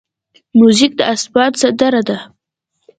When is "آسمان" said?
1.13-1.51